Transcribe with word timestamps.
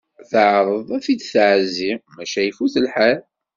Teɛreḍ 0.29 0.87
ad 0.97 1.01
t-id-tɛezzi 1.05 1.91
maca 2.15 2.41
ifut 2.49 2.75
lḥal. 2.85 3.19